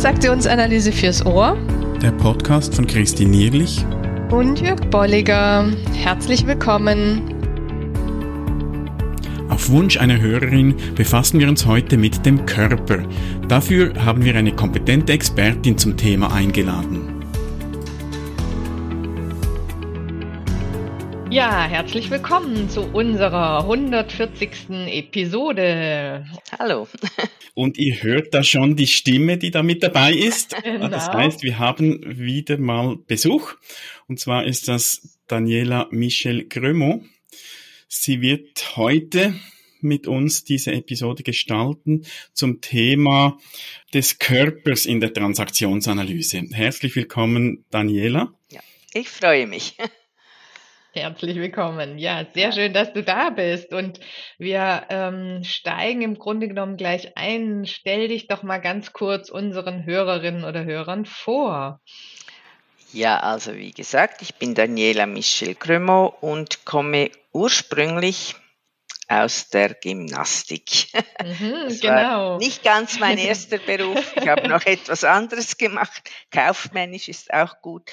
[0.00, 1.58] Transaktionsanalyse fürs Ohr.
[2.00, 3.84] Der Podcast von Christine Nierlich
[4.30, 5.70] und Jörg Bolliger.
[5.92, 7.20] Herzlich willkommen.
[9.50, 13.00] Auf Wunsch einer Hörerin befassen wir uns heute mit dem Körper.
[13.46, 17.19] Dafür haben wir eine kompetente Expertin zum Thema eingeladen.
[21.30, 24.50] Ja, herzlich willkommen zu unserer 140.
[24.88, 26.26] Episode.
[26.58, 26.88] Hallo.
[27.54, 30.56] Und ihr hört da schon die Stimme, die da mit dabei ist.
[30.64, 30.88] Genau.
[30.88, 33.54] Das heißt, wir haben wieder mal Besuch.
[34.08, 37.04] Und zwar ist das Daniela Michel Grömo.
[37.86, 39.34] Sie wird heute
[39.80, 43.38] mit uns diese Episode gestalten zum Thema
[43.94, 46.42] des Körpers in der Transaktionsanalyse.
[46.50, 48.34] Herzlich willkommen, Daniela.
[48.50, 48.60] Ja,
[48.94, 49.76] ich freue mich.
[50.92, 51.98] Herzlich willkommen.
[51.98, 53.72] Ja, sehr schön, dass du da bist.
[53.72, 54.00] Und
[54.38, 57.64] wir ähm, steigen im Grunde genommen gleich ein.
[57.64, 61.80] Stell dich doch mal ganz kurz unseren Hörerinnen oder Hörern vor.
[62.92, 68.34] Ja, also wie gesagt, ich bin Daniela Michel Cremo und komme ursprünglich
[69.06, 70.88] aus der Gymnastik.
[71.22, 72.38] Mhm, das genau.
[72.38, 74.12] nicht ganz mein erster Beruf.
[74.16, 76.02] Ich habe noch etwas anderes gemacht.
[76.32, 77.92] Kaufmännisch ist auch gut.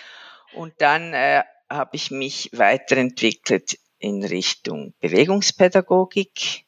[0.53, 6.65] Und dann äh, habe ich mich weiterentwickelt in Richtung Bewegungspädagogik.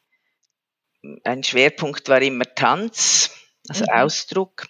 [1.24, 3.30] Ein Schwerpunkt war immer Tanz,
[3.68, 3.90] also mhm.
[3.90, 4.66] Ausdruck.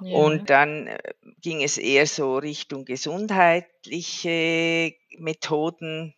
[0.00, 0.18] Ja.
[0.18, 0.98] Und dann äh,
[1.40, 6.14] ging es eher so Richtung gesundheitliche Methoden,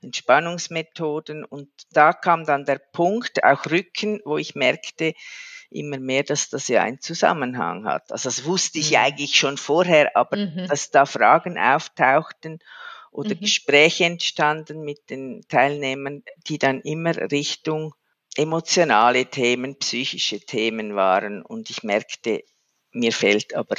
[0.00, 1.44] Entspannungsmethoden.
[1.44, 5.14] Und da kam dann der Punkt, auch Rücken, wo ich merkte,
[5.70, 8.10] immer mehr, dass das ja einen Zusammenhang hat.
[8.10, 8.96] Also das wusste ich mhm.
[8.98, 10.66] eigentlich schon vorher, aber mhm.
[10.68, 12.58] dass da Fragen auftauchten
[13.10, 13.40] oder mhm.
[13.40, 17.94] Gespräche entstanden mit den Teilnehmern, die dann immer Richtung
[18.36, 21.42] emotionale Themen, psychische Themen waren.
[21.42, 22.44] Und ich merkte,
[22.92, 23.76] mir fehlt aber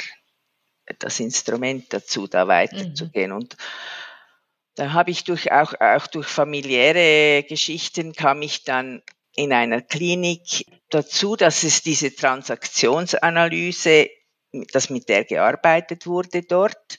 [0.98, 3.30] das Instrument dazu, da weiterzugehen.
[3.30, 3.36] Mhm.
[3.36, 3.56] Und
[4.74, 9.02] da habe ich durch, auch, auch durch familiäre Geschichten kam ich dann
[9.40, 14.10] in einer Klinik dazu, dass es diese Transaktionsanalyse,
[14.72, 16.98] dass mit der gearbeitet wurde dort.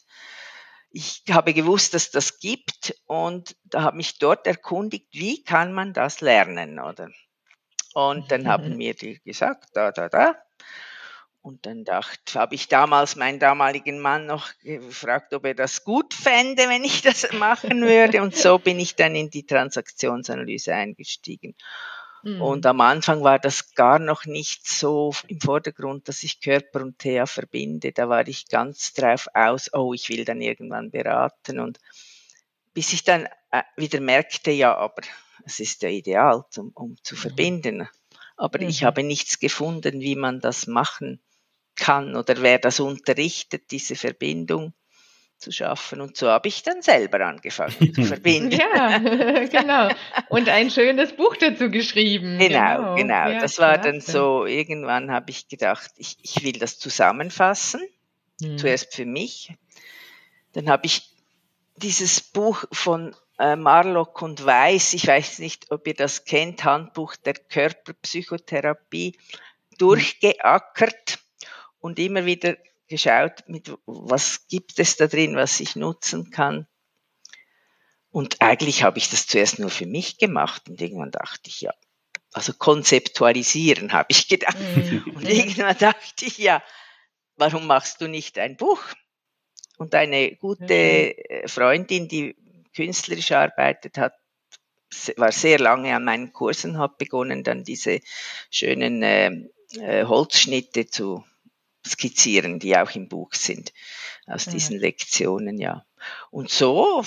[0.89, 5.93] Ich habe gewusst, dass das gibt und da habe mich dort erkundigt, wie kann man
[5.93, 7.11] das lernen, oder?
[7.93, 10.35] Und dann haben mir die gesagt, da, da, da.
[11.43, 16.13] Und dann dachte, habe ich damals meinen damaligen Mann noch gefragt, ob er das gut
[16.13, 18.21] fände, wenn ich das machen würde.
[18.21, 21.55] Und so bin ich dann in die Transaktionsanalyse eingestiegen.
[22.23, 22.41] Mhm.
[22.41, 26.99] Und am Anfang war das gar noch nicht so im Vordergrund, dass ich Körper und
[26.99, 27.91] Thea verbinde.
[27.91, 31.59] Da war ich ganz drauf aus, oh, ich will dann irgendwann beraten.
[31.59, 31.79] Und
[32.73, 35.01] bis ich dann äh, wieder merkte, ja, aber
[35.45, 37.19] es ist ja ideal, um, um zu mhm.
[37.19, 37.89] verbinden.
[38.37, 38.69] Aber mhm.
[38.69, 41.21] ich habe nichts gefunden, wie man das machen
[41.75, 44.73] kann oder wer das unterrichtet, diese Verbindung
[45.41, 46.01] zu schaffen.
[46.01, 48.51] Und so habe ich dann selber angefangen zu verbinden.
[48.51, 48.97] ja,
[49.51, 49.89] genau.
[50.29, 52.37] Und ein schönes Buch dazu geschrieben.
[52.37, 52.95] Genau, genau.
[52.95, 53.29] genau.
[53.29, 53.89] Ja, das war klasse.
[53.89, 57.81] dann so, irgendwann habe ich gedacht, ich, ich will das zusammenfassen.
[58.41, 58.57] Hm.
[58.57, 59.53] Zuerst für mich.
[60.53, 61.11] Dann habe ich
[61.75, 67.15] dieses Buch von äh, Marlock und Weiß, ich weiß nicht, ob ihr das kennt, Handbuch
[67.15, 69.17] der Körperpsychotherapie,
[69.77, 71.19] durchgeackert
[71.79, 72.55] und immer wieder
[72.91, 76.67] geschaut, mit was gibt es da drin, was ich nutzen kann.
[78.11, 81.73] Und eigentlich habe ich das zuerst nur für mich gemacht und irgendwann dachte ich, ja,
[82.33, 84.57] also konzeptualisieren habe ich gedacht.
[84.59, 85.03] Mhm.
[85.15, 86.61] Und irgendwann dachte ich, ja,
[87.37, 88.81] warum machst du nicht ein Buch?
[89.77, 91.47] Und eine gute mhm.
[91.47, 92.35] Freundin, die
[92.75, 94.13] künstlerisch arbeitet hat,
[95.15, 98.01] war sehr lange an meinen Kursen, hat begonnen, dann diese
[98.49, 99.31] schönen äh,
[99.79, 101.23] äh Holzschnitte zu
[101.87, 103.73] skizzieren, die auch im Buch sind,
[104.27, 104.53] aus ja.
[104.53, 105.85] diesen Lektionen, ja.
[106.31, 107.03] Und so,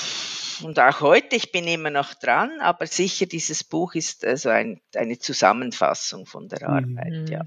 [0.62, 4.80] und auch heute, ich bin immer noch dran, aber sicher, dieses Buch ist also ein,
[4.94, 7.26] eine Zusammenfassung von der Arbeit, mhm.
[7.26, 7.42] ja.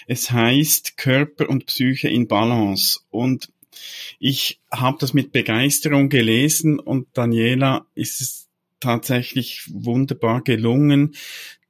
[0.08, 3.00] Es heißt Körper und Psyche in Balance.
[3.10, 3.50] Und
[4.20, 8.50] ich habe das mit Begeisterung gelesen und Daniela ist es
[8.80, 11.16] tatsächlich wunderbar gelungen,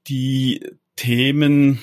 [0.07, 0.66] die
[0.96, 1.80] Themen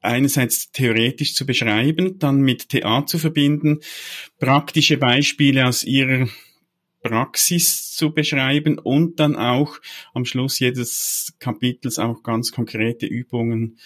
[0.00, 3.80] einerseits theoretisch zu beschreiben, dann mit TA zu verbinden,
[4.38, 6.28] praktische Beispiele aus ihrer
[7.02, 9.78] Praxis zu beschreiben und dann auch
[10.12, 13.78] am Schluss jedes Kapitels auch ganz konkrete Übungen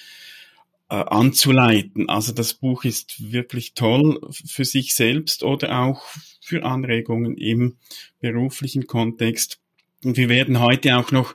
[0.90, 2.08] äh, anzuleiten.
[2.08, 6.02] Also das Buch ist wirklich toll für sich selbst oder auch
[6.40, 7.76] für Anregungen im
[8.20, 9.60] beruflichen Kontext.
[10.04, 11.34] Und wir werden heute auch noch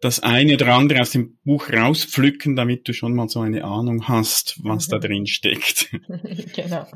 [0.00, 4.06] das eine oder andere aus dem Buch rauspflücken, damit du schon mal so eine Ahnung
[4.08, 4.90] hast, was mhm.
[4.92, 5.90] da drin steckt.
[6.54, 6.86] genau.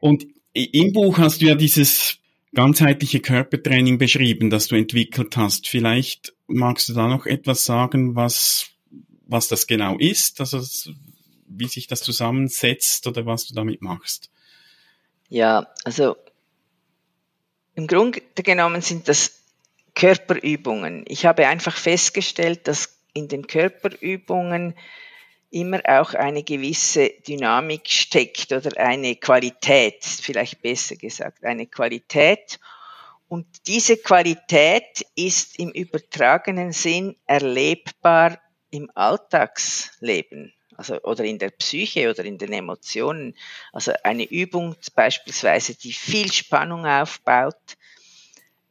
[0.00, 2.18] Und im Buch hast du ja dieses
[2.54, 5.68] ganzheitliche Körpertraining beschrieben, das du entwickelt hast.
[5.68, 8.70] Vielleicht magst du da noch etwas sagen, was,
[9.26, 10.60] was das genau ist, also
[11.46, 14.30] wie sich das zusammensetzt oder was du damit machst?
[15.28, 16.16] Ja, also
[17.74, 19.40] im Grunde genommen sind das
[19.94, 21.04] Körperübungen.
[21.06, 24.74] Ich habe einfach festgestellt, dass in den Körperübungen
[25.50, 32.58] immer auch eine gewisse Dynamik steckt oder eine Qualität, vielleicht besser gesagt, eine Qualität.
[33.28, 38.40] Und diese Qualität ist im übertragenen Sinn erlebbar
[38.74, 43.36] im Alltagsleben, also oder in der Psyche oder in den Emotionen.
[43.72, 47.76] Also eine Übung beispielsweise, die viel Spannung aufbaut,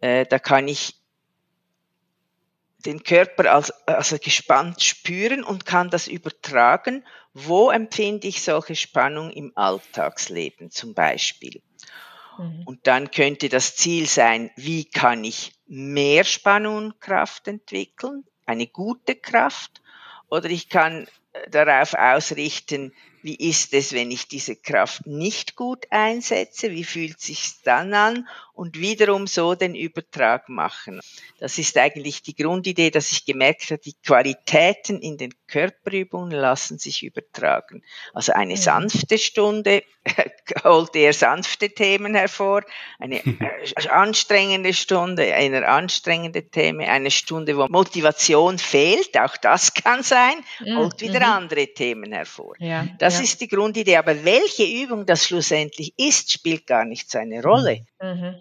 [0.01, 0.95] äh, da kann ich
[2.85, 7.05] den Körper als, also gespannt spüren und kann das übertragen.
[7.33, 11.61] Wo empfinde ich solche Spannung im Alltagsleben zum Beispiel?
[12.37, 12.63] Mhm.
[12.65, 18.67] Und dann könnte das Ziel sein, wie kann ich mehr Spannung und Kraft entwickeln, eine
[18.67, 19.81] gute Kraft,
[20.33, 21.07] oder ich kann
[21.51, 22.91] darauf ausrichten,
[23.21, 28.27] wie ist es, wenn ich diese Kraft nicht gut einsetze, wie fühlt sich dann an
[28.53, 30.99] und wiederum so den Übertrag machen.
[31.39, 36.77] Das ist eigentlich die Grundidee, dass ich gemerkt habe, die Qualitäten in den Körperübungen lassen
[36.77, 37.83] sich übertragen.
[38.13, 39.83] Also eine sanfte Stunde
[40.63, 42.63] holt eher sanfte Themen hervor,
[42.99, 50.03] eine äh, anstrengende Stunde, eine anstrengende Themen, eine Stunde, wo Motivation fehlt, auch das kann
[50.03, 50.35] sein,
[50.75, 51.33] holt wieder mhm.
[51.33, 52.55] andere Themen hervor.
[52.59, 53.23] Ja, das ja.
[53.23, 53.97] ist die Grundidee.
[53.97, 57.85] Aber welche Übung das schlussendlich ist, spielt gar nicht so eine Rolle.
[58.01, 58.35] Mhm.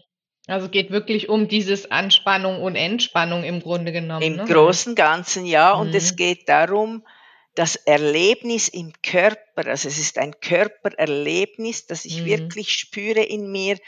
[0.47, 4.23] Also geht wirklich um dieses Anspannung und Entspannung im Grunde genommen.
[4.23, 4.45] Im ne?
[4.45, 5.75] großen Ganzen ja.
[5.75, 5.81] Mhm.
[5.81, 6.17] Und es mhm.
[6.17, 7.07] geht darum,
[7.55, 12.27] das Erlebnis im Körper, also es ist ein Körpererlebnis, das ich mhm.
[12.27, 13.79] wirklich spüre in mir,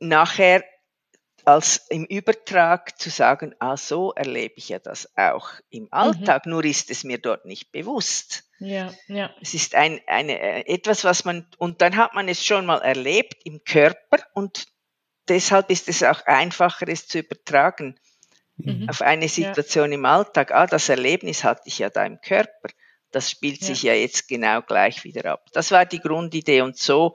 [0.00, 0.64] nachher
[1.44, 6.52] als im Übertrag zu sagen, ah, so erlebe ich ja das auch im Alltag, mhm.
[6.52, 8.44] nur ist es mir dort nicht bewusst.
[8.60, 9.30] Ja, ja.
[9.40, 12.78] Es ist ein, eine, äh, etwas, was man, und dann hat man es schon mal
[12.78, 14.66] erlebt im Körper und
[15.28, 17.98] deshalb ist es auch einfacher, es zu übertragen
[18.56, 18.88] mhm.
[18.88, 19.98] auf eine Situation ja.
[19.98, 20.52] im Alltag.
[20.52, 22.68] Ah, das Erlebnis hatte ich ja da im Körper.
[23.10, 23.66] Das spielt ja.
[23.68, 25.46] sich ja jetzt genau gleich wieder ab.
[25.52, 27.14] Das war die Grundidee und so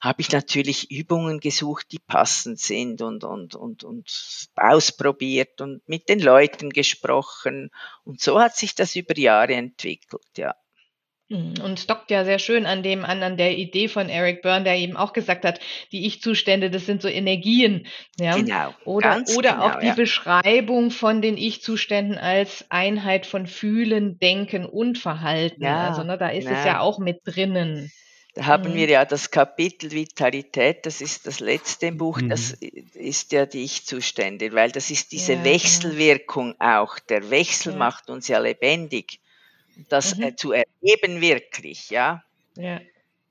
[0.00, 6.08] habe ich natürlich Übungen gesucht, die passend sind und, und, und, und ausprobiert und mit
[6.08, 7.70] den Leuten gesprochen.
[8.02, 10.56] Und so hat sich das über Jahre entwickelt, ja.
[11.32, 11.54] Mhm.
[11.64, 14.64] Und es dockt ja sehr schön an dem an, an der Idee von Eric Byrne,
[14.64, 17.86] der eben auch gesagt hat, die Ich-Zustände, das sind so Energien.
[18.20, 18.36] Ja?
[18.36, 18.74] Genau.
[18.84, 19.94] Oder, oder genau, auch die ja.
[19.94, 25.62] Beschreibung von den Ich-Zuständen als Einheit von Fühlen, Denken und Verhalten.
[25.62, 26.58] Ja, also ne, da ist genau.
[26.58, 27.90] es ja auch mit drinnen.
[28.34, 28.74] Da haben mhm.
[28.74, 32.30] wir ja das Kapitel Vitalität, das ist das letzte im Buch, mhm.
[32.30, 35.54] das ist ja die Ich-Zustände, weil das ist diese ja, genau.
[35.54, 36.98] Wechselwirkung auch.
[36.98, 39.21] Der Wechsel macht uns ja lebendig
[39.88, 40.22] das mhm.
[40.24, 42.22] äh, zu erleben wirklich, ja.
[42.56, 42.80] ja.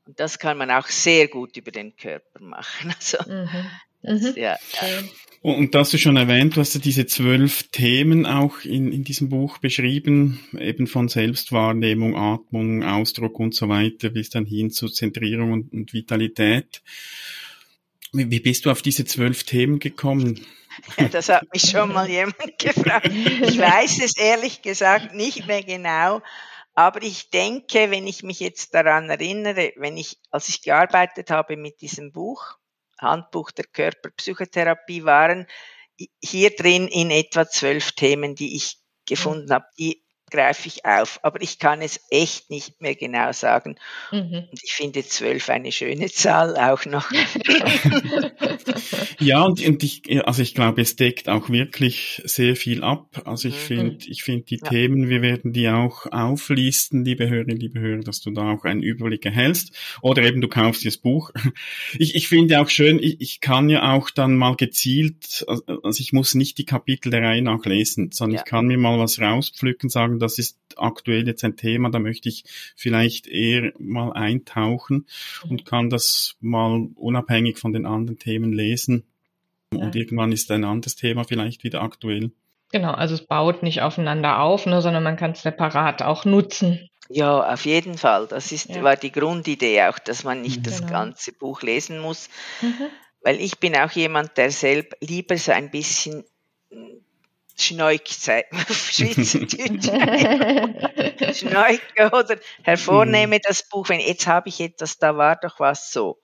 [0.06, 2.94] Und das kann man auch sehr gut über den Körper machen.
[3.00, 3.50] Also, mhm.
[4.04, 4.34] Das, mhm.
[4.36, 4.58] ja.
[5.42, 9.30] Und das du schon erwähnt, du hast ja diese zwölf Themen auch in, in diesem
[9.30, 15.52] Buch beschrieben, eben von Selbstwahrnehmung, Atmung, Ausdruck und so weiter, bis dann hin zu Zentrierung
[15.52, 16.82] und, und Vitalität.
[18.14, 20.46] Wie, wie bist du auf diese zwölf Themen gekommen?
[20.98, 23.08] Ja, das hat mich schon mal jemand gefragt.
[23.08, 26.22] Ich weiß es ehrlich gesagt nicht mehr genau,
[26.74, 31.58] aber ich denke, wenn ich mich jetzt daran erinnere, wenn ich, als ich gearbeitet habe
[31.58, 32.58] mit diesem Buch,
[33.00, 35.48] Handbuch der Körperpsychotherapie, waren
[36.24, 41.20] hier drin in etwa zwölf Themen, die ich gefunden habe, die greife ich auf.
[41.22, 43.76] Aber ich kann es echt nicht mehr genau sagen.
[44.12, 44.48] Mhm.
[44.50, 47.12] Und ich finde zwölf eine schöne Zahl auch noch.
[49.20, 53.22] ja, und, und ich, also ich glaube, es deckt auch wirklich sehr viel ab.
[53.26, 53.60] Also ich mhm.
[53.60, 54.70] finde, ich finde die ja.
[54.70, 58.82] Themen, wir werden die auch auflisten, liebe Hörerinnen, liebe Hörer, dass du da auch einen
[58.82, 59.76] Überblick erhältst.
[60.02, 61.32] Oder eben du kaufst das Buch.
[62.00, 66.14] Ich, ich finde auch schön, ich, ich kann ja auch dann mal gezielt, also ich
[66.14, 68.42] muss nicht die Kapitel der Reihe nachlesen, sondern ja.
[68.42, 72.30] ich kann mir mal was rauspflücken, sagen, das ist aktuell jetzt ein Thema, da möchte
[72.30, 72.44] ich
[72.76, 75.06] vielleicht eher mal eintauchen
[75.50, 79.04] und kann das mal unabhängig von den anderen Themen lesen.
[79.74, 82.32] Und irgendwann ist ein anderes Thema vielleicht wieder aktuell.
[82.74, 86.88] Genau, also es baut nicht aufeinander auf, ne, sondern man kann es separat auch nutzen.
[87.10, 88.28] Ja, auf jeden Fall.
[88.28, 88.84] Das ist, Ja.
[88.84, 90.92] war die Grundidee auch, dass man nicht das Genau.
[90.94, 92.30] ganze Buch lesen muss.
[92.62, 92.88] Mhm.
[93.22, 96.24] Weil ich bin auch jemand, der selber lieber so ein bisschen
[97.62, 99.92] mm, schneukt, sagt man auf Schweizerdeutsch.
[101.32, 106.20] Schneuke oder hervornehme das Buch, wenn jetzt habe ich etwas, da war doch was so.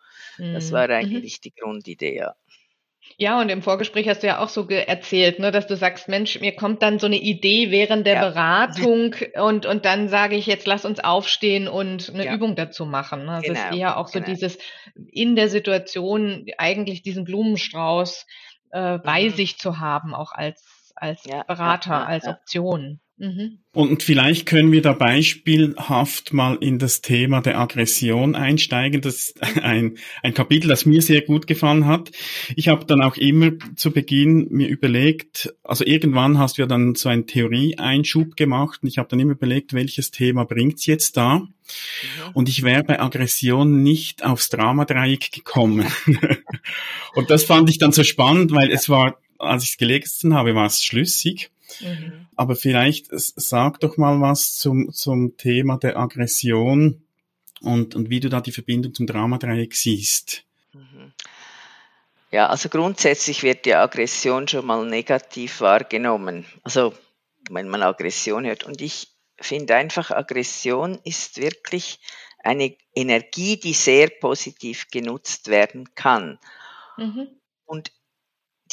[0.52, 0.92] Das war Mhm.
[0.92, 2.36] eigentlich die Grundidee, ja.
[3.20, 6.40] Ja, und im Vorgespräch hast du ja auch so erzählt, ne, dass du sagst, Mensch,
[6.40, 8.30] mir kommt dann so eine Idee während der Ja.
[8.30, 12.36] Beratung und, und dann sage ich jetzt, lass uns aufstehen und eine Ja.
[12.36, 13.26] Übung dazu machen.
[13.26, 13.32] Ne?
[13.32, 14.32] Also es ist Genau, eher auch so genau.
[14.32, 14.58] dieses
[15.12, 18.26] in der Situation eigentlich diesen Blumenstrauß
[18.72, 19.30] äh, bei Mhm.
[19.30, 20.64] sich zu haben, auch als,
[21.02, 22.32] als Ja, Berater, ja, als ja.
[22.32, 23.00] Option.
[23.20, 23.58] Mhm.
[23.74, 29.02] Und vielleicht können wir da beispielhaft mal in das Thema der Aggression einsteigen.
[29.02, 32.12] Das ist ein, ein Kapitel, das mir sehr gut gefallen hat.
[32.56, 36.94] Ich habe dann auch immer zu Beginn mir überlegt, also irgendwann hast du ja dann
[36.94, 41.40] so einen Theorieeinschub gemacht und ich habe dann immer überlegt, welches Thema bringt's jetzt da?
[41.40, 41.48] Mhm.
[42.34, 45.88] Und ich wäre bei Aggression nicht aufs Dramadreieck gekommen.
[47.16, 50.56] und das fand ich dann so spannend, weil es war, als ich es gelesen habe,
[50.56, 51.52] war es schlüssig.
[51.82, 52.28] Mhm.
[52.36, 57.04] Aber vielleicht sag doch mal was zum, zum Thema der Aggression
[57.62, 60.44] und, und wie du da die Verbindung zum Dramadreieck siehst.
[60.74, 61.12] Mhm.
[62.32, 66.46] Ja, also grundsätzlich wird die Aggression schon mal negativ wahrgenommen.
[66.64, 66.94] Also
[67.50, 68.64] wenn man Aggression hört.
[68.64, 72.00] Und ich finde einfach, Aggression ist wirklich
[72.44, 76.40] eine Energie, die sehr positiv genutzt werden kann.
[76.98, 77.28] Mhm.
[77.66, 77.92] Und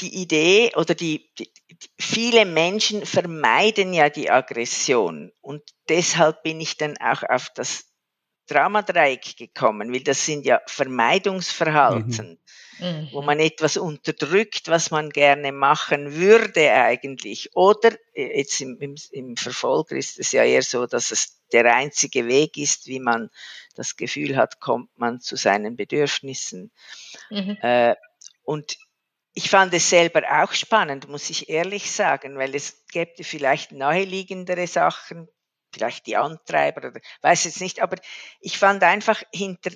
[0.01, 1.51] die Idee oder die, die,
[1.99, 7.87] viele Menschen vermeiden ja die Aggression und deshalb bin ich dann auch auf das
[8.47, 12.39] Dramadreieck gekommen, weil das sind ja Vermeidungsverhalten,
[12.79, 13.09] Mhm.
[13.13, 17.55] wo man etwas unterdrückt, was man gerne machen würde eigentlich.
[17.55, 21.73] Oder äh, jetzt im, im, im Verfolger ist es ja eher so, dass es der
[21.75, 23.31] einzige Weg ist, wie man
[23.77, 26.73] das Gefühl hat, kommt man zu seinen Bedürfnissen.
[27.31, 27.57] Mhm.
[27.63, 27.95] Äh,
[28.43, 28.77] und
[29.35, 34.67] ich fand es selber auch spannend, muss ich ehrlich sagen, weil es gäbe vielleicht naheliegendere
[34.67, 35.29] Sachen,
[35.73, 37.97] vielleicht die Antreiber oder weiß jetzt nicht, aber
[38.41, 39.73] ich fand einfach hinter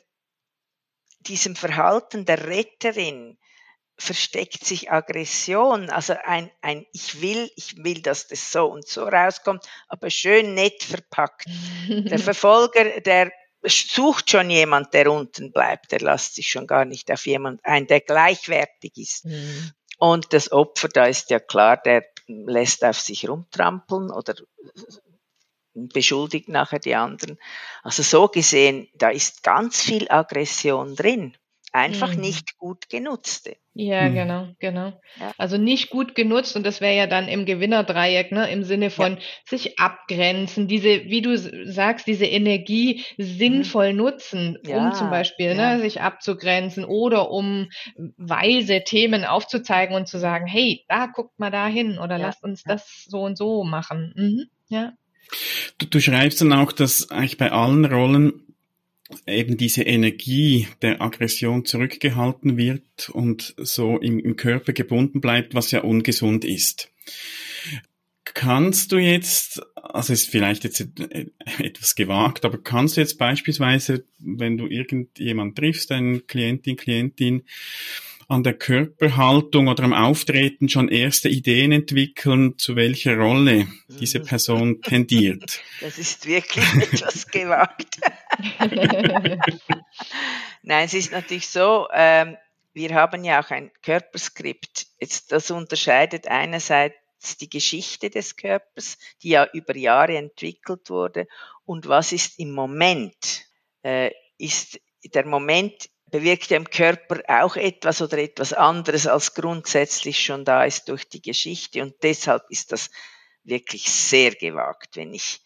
[1.20, 3.36] diesem Verhalten der Retterin
[4.00, 9.02] versteckt sich Aggression, also ein, ein ich will, ich will, dass das so und so
[9.02, 11.46] rauskommt, aber schön nett verpackt.
[11.88, 13.32] Der Verfolger, der
[13.64, 17.86] sucht schon jemand, der unten bleibt, der lässt sich schon gar nicht auf jemand ein,
[17.86, 19.24] der gleichwertig ist.
[19.24, 19.72] Mhm.
[19.98, 24.34] Und das Opfer, da ist ja klar, der lässt auf sich rumtrampeln oder
[25.74, 27.38] beschuldigt nachher die anderen.
[27.82, 31.36] Also so gesehen, da ist ganz viel Aggression drin.
[31.72, 32.22] Einfach Mhm.
[32.22, 33.56] nicht gut genutzte.
[33.74, 34.14] Ja, Mhm.
[34.14, 35.00] genau, genau.
[35.20, 35.32] Ja.
[35.38, 39.18] Also nicht gut genutzt und das wäre ja dann im Gewinnerdreieck, ne, im Sinne von
[39.46, 41.36] sich abgrenzen, diese, wie du
[41.70, 44.68] sagst, diese Energie sinnvoll nutzen, um Mhm.
[44.88, 45.76] Ja, zum Beispiel, ja.
[45.76, 47.68] ne, sich abzugrenzen oder um
[48.16, 52.42] weise Themen aufzuzeigen und zu sagen, hey, da guckt mal da hin oder Ja, lasst
[52.42, 52.72] uns ja.
[52.72, 54.12] das so und so machen.
[54.16, 54.44] Mhm.
[54.70, 54.92] Ja.
[55.76, 58.47] Du, du schreibst dann auch, dass eigentlich bei allen Rollen
[59.26, 65.70] eben diese Energie der Aggression zurückgehalten wird und so im, im Körper gebunden bleibt, was
[65.70, 66.90] ja ungesund ist.
[68.24, 71.26] Kannst du jetzt, also ist vielleicht jetzt äh,
[71.58, 77.44] etwas gewagt, aber kannst du jetzt beispielsweise, wenn du irgendjemand triffst, eine Klientin, Klientin,
[78.28, 84.20] an der Körperhaltung oder am Auftreten schon erste Ideen entwickeln, zu welcher Rolle diese.
[84.20, 85.60] Person tendiert?
[85.80, 88.00] Das ist wirklich etwas gewagt.
[90.62, 92.36] Nein, es ist natürlich so, ähm,
[92.74, 94.86] wir haben ja auch ein Körperskript.
[95.00, 101.26] Jetzt, das unterscheidet einerseits die Geschichte des Körpers, die ja über Jahre entwickelt wurde,
[101.64, 103.46] und was ist im Moment.
[103.82, 104.80] Äh, ist
[105.14, 110.64] der Moment bewirkt ja im Körper auch etwas oder etwas anderes, als grundsätzlich schon da
[110.64, 111.82] ist durch die Geschichte.
[111.82, 112.90] Und deshalb ist das
[113.44, 115.40] wirklich sehr gewagt, wenn ich,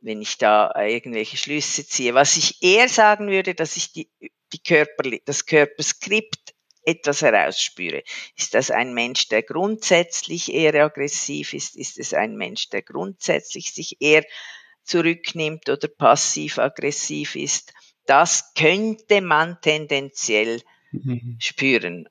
[0.00, 2.14] wenn ich da irgendwelche Schlüsse ziehe.
[2.14, 4.10] Was ich eher sagen würde, dass ich die,
[4.52, 6.54] die Körper, das Körperskript
[6.88, 8.02] etwas herausspüre.
[8.36, 11.76] Ist das ein Mensch, der grundsätzlich eher aggressiv ist?
[11.76, 14.24] Ist es ein Mensch, der grundsätzlich sich eher
[14.84, 17.74] zurücknimmt oder passiv-aggressiv ist?
[18.08, 20.60] Das könnte man tendenziell
[20.92, 21.36] Mhm.
[21.38, 22.08] spüren.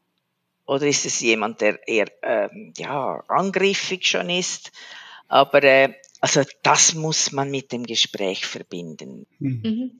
[0.66, 4.72] Oder ist es jemand, der eher ähm, ja, angriffig schon ist?
[5.30, 9.27] Aber äh, also das muss man mit dem Gespräch verbinden.
[9.39, 9.62] Mhm.
[9.63, 9.92] Mhm.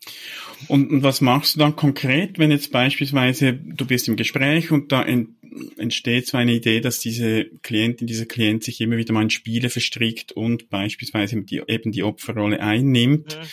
[0.68, 4.92] Und, und was machst du dann konkret, wenn jetzt beispielsweise du bist im Gespräch und
[4.92, 5.30] da ent,
[5.78, 9.70] entsteht so eine Idee, dass diese Klientin, dieser Klient sich immer wieder mal in Spiele
[9.70, 13.38] verstrickt und beispielsweise die, eben die Opferrolle einnimmt?
[13.38, 13.48] Mhm.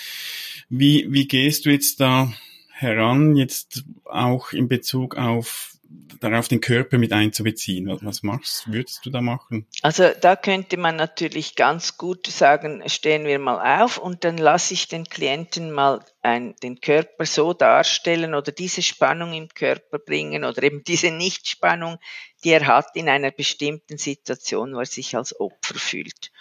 [0.68, 2.32] Wie, wie gehst du jetzt da
[2.70, 5.74] heran, jetzt auch in Bezug auf
[6.20, 7.98] darauf den Körper mit einzubeziehen.
[8.02, 9.66] Was machst, würdest du da machen?
[9.82, 14.74] Also da könnte man natürlich ganz gut sagen, stehen wir mal auf und dann lasse
[14.74, 20.44] ich den Klienten mal ein, den Körper so darstellen oder diese Spannung im Körper bringen
[20.44, 21.98] oder eben diese Nichtspannung,
[22.42, 26.32] die er hat in einer bestimmten Situation, wo er sich als Opfer fühlt.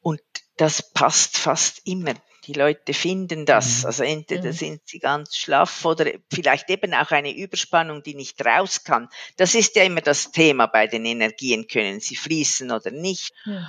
[0.00, 0.20] Und
[0.56, 2.14] das passt fast immer
[2.46, 3.80] die Leute finden das.
[3.80, 3.86] Mhm.
[3.86, 4.52] Also entweder mhm.
[4.52, 9.08] sind sie ganz schlaff oder vielleicht eben auch eine Überspannung, die nicht raus kann.
[9.36, 11.66] Das ist ja immer das Thema bei den Energien.
[11.66, 13.32] Können sie fließen oder nicht?
[13.44, 13.66] Mhm.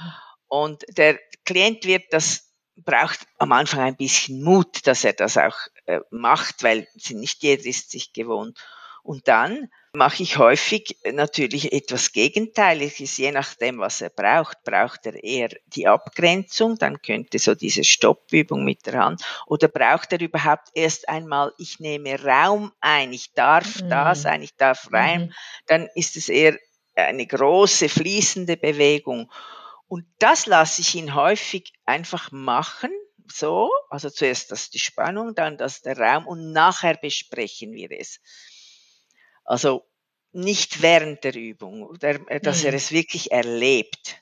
[0.48, 2.46] Und der Klient wird das
[2.78, 5.56] braucht am Anfang ein bisschen Mut, dass er das auch
[5.86, 8.60] äh, macht, weil nicht jeder ist sich gewohnt.
[9.06, 14.64] Und dann mache ich häufig natürlich etwas Gegenteiliges, je nachdem, was er braucht.
[14.64, 20.12] Braucht er eher die Abgrenzung, dann könnte so diese Stoppübung mit der Hand, oder braucht
[20.12, 23.90] er überhaupt erst einmal, ich nehme Raum ein, ich darf mhm.
[23.92, 25.34] da sein, ich darf rein, mhm.
[25.68, 26.58] dann ist es eher
[26.96, 29.32] eine große fließende Bewegung.
[29.88, 32.90] Und das lasse ich ihn häufig einfach machen,
[33.32, 38.20] so, also zuerst das die Spannung, dann das der Raum und nachher besprechen wir es.
[39.46, 39.88] Also
[40.34, 42.78] nicht während der Übung, dass er mhm.
[42.78, 44.22] es wirklich erlebt.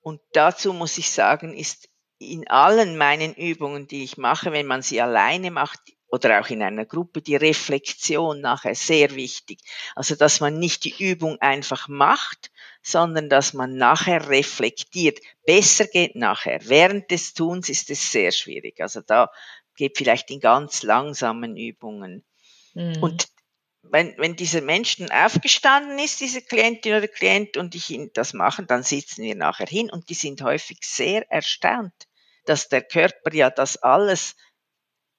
[0.00, 1.88] Und dazu muss ich sagen, ist
[2.18, 6.62] in allen meinen Übungen, die ich mache, wenn man sie alleine macht oder auch in
[6.62, 9.60] einer Gruppe, die Reflexion nachher sehr wichtig.
[9.96, 12.52] Also, dass man nicht die Übung einfach macht,
[12.82, 15.18] sondern dass man nachher reflektiert.
[15.44, 16.60] Besser geht nachher.
[16.62, 18.80] Während des Tuns ist es sehr schwierig.
[18.80, 19.30] Also da
[19.74, 22.24] geht vielleicht in ganz langsamen Übungen.
[22.74, 23.02] Mhm.
[23.02, 23.26] Und
[23.90, 28.64] wenn, wenn dieser Mensch aufgestanden ist, diese Klientin oder Klient, und ich ihn das mache,
[28.64, 31.94] dann sitzen wir nachher hin und die sind häufig sehr erstaunt,
[32.44, 34.36] dass der Körper ja das alles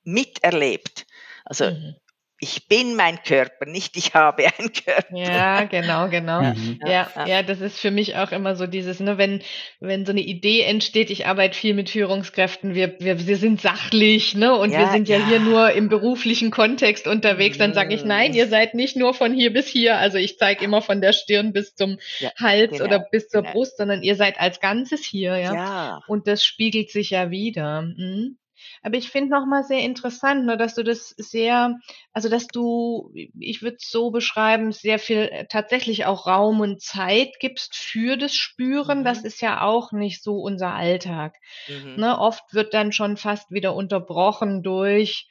[0.03, 1.05] miterlebt.
[1.45, 1.95] Also mhm
[2.39, 5.17] ich bin mein Körper, nicht ich habe einen Körper.
[5.17, 6.41] Ja, genau, genau.
[6.41, 6.79] Mhm.
[6.85, 9.41] Ja, ja, das ist für mich auch immer so dieses, ne, wenn,
[9.79, 14.35] wenn so eine Idee entsteht, ich arbeite viel mit Führungskräften, wir, wir, wir sind sachlich,
[14.35, 17.93] ne, und ja, wir sind ja, ja, hier nur im beruflichen Kontext unterwegs, dann sage
[17.93, 21.01] ich, nein, ihr seid nicht nur von hier bis hier, also ich zeige immer von
[21.01, 23.53] der Stirn bis zum ja, Hals genau, oder bis zur genau.
[23.53, 25.53] Brust, sondern ihr seid als Ganzes hier, ja.
[25.53, 25.99] ja.
[26.07, 27.81] Und das spiegelt sich ja wieder.
[27.81, 28.37] Mhm.
[28.81, 31.79] Aber ich finde nochmal sehr interessant, ne, dass du das sehr,
[32.13, 36.81] also dass du, ich würde es so beschreiben, sehr viel äh, tatsächlich auch Raum und
[36.81, 38.99] Zeit gibst für das Spüren.
[38.99, 39.03] Mhm.
[39.03, 41.35] Das ist ja auch nicht so unser Alltag.
[41.67, 41.95] Mhm.
[41.97, 45.27] Ne, oft wird dann schon fast wieder unterbrochen durch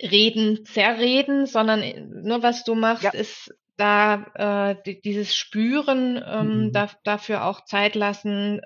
[0.00, 3.10] Reden, Zerreden, sondern nur ne, was du machst, ja.
[3.10, 6.72] ist da äh, dieses Spüren, ähm, mhm.
[6.72, 8.60] da, dafür auch Zeit lassen,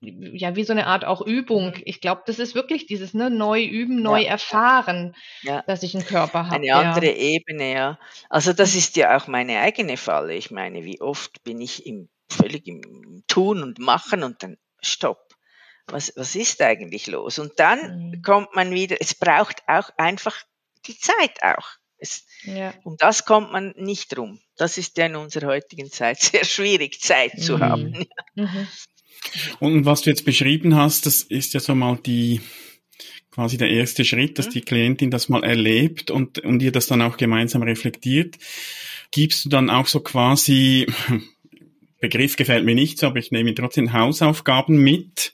[0.00, 1.74] ja, wie so eine Art auch Übung.
[1.84, 4.30] Ich glaube, das ist wirklich dieses ne, neu üben, neu ja.
[4.30, 5.62] erfahren, ja.
[5.66, 6.56] dass ich einen Körper habe.
[6.56, 7.16] Eine andere ja.
[7.16, 7.98] Ebene, ja.
[8.28, 10.34] Also das ist ja auch meine eigene Falle.
[10.34, 15.34] Ich meine, wie oft bin ich im, völlig im Tun und Machen und dann stopp.
[15.88, 17.38] Was, was ist eigentlich los?
[17.38, 18.22] Und dann mhm.
[18.22, 20.36] kommt man wieder, es braucht auch einfach
[20.86, 21.68] die Zeit auch.
[21.98, 22.74] Es, ja.
[22.84, 24.40] Um das kommt man nicht drum.
[24.56, 27.62] Das ist ja in unserer heutigen Zeit sehr schwierig, Zeit zu mhm.
[27.62, 28.06] haben.
[28.34, 28.68] Mhm.
[29.60, 32.40] Und was du jetzt beschrieben hast, das ist ja so mal die,
[33.30, 34.50] quasi der erste Schritt, dass mhm.
[34.52, 38.36] die Klientin das mal erlebt und, und ihr das dann auch gemeinsam reflektiert.
[39.10, 40.86] Gibst du dann auch so quasi,
[42.00, 45.32] Begriff gefällt mir nicht so, aber ich nehme trotzdem Hausaufgaben mit,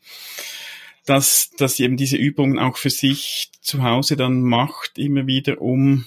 [1.06, 5.60] dass, dass sie eben diese Übungen auch für sich zu Hause dann macht, immer wieder,
[5.60, 6.04] um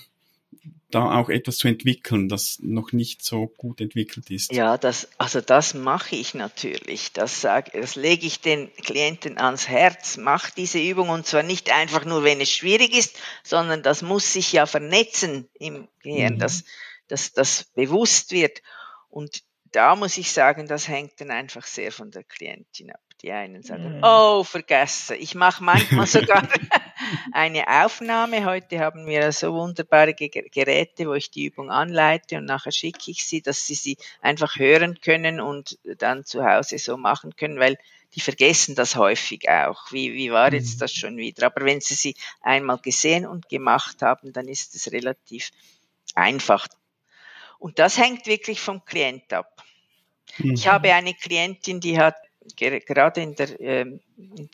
[0.92, 4.52] da auch etwas zu entwickeln, das noch nicht so gut entwickelt ist.
[4.54, 7.12] Ja, das, also das mache ich natürlich.
[7.12, 10.18] Das, sage, das lege ich den Klienten ans Herz.
[10.18, 14.32] Mach diese Übung und zwar nicht einfach nur, wenn es schwierig ist, sondern das muss
[14.32, 16.40] sich ja vernetzen im Gehirn, mhm.
[16.40, 16.64] dass,
[17.08, 18.62] dass das bewusst wird.
[19.10, 23.02] Und da muss ich sagen, das hängt dann einfach sehr von der Klientin ab.
[23.22, 24.04] Die einen sagen, mhm.
[24.04, 25.18] oh, vergessen.
[25.20, 26.48] Ich mache manchmal sogar
[27.32, 28.46] eine Aufnahme.
[28.46, 33.26] Heute haben wir so wunderbare Geräte, wo ich die Übung anleite und nachher schicke ich
[33.26, 37.78] sie, dass sie sie einfach hören können und dann zu Hause so machen können, weil
[38.16, 39.92] die vergessen das häufig auch.
[39.92, 40.80] Wie, wie war jetzt mhm.
[40.80, 41.48] das schon wieder?
[41.48, 45.52] Aber wenn sie sie einmal gesehen und gemacht haben, dann ist es relativ
[46.14, 46.68] einfach.
[47.60, 49.64] Und das hängt wirklich vom Klient ab.
[50.38, 50.54] Mhm.
[50.54, 52.16] Ich habe eine Klientin, die hat
[52.56, 54.00] gerade in der, äh,